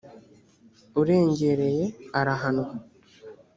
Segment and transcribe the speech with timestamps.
[1.01, 1.85] urengereye
[2.19, 2.71] arahanwa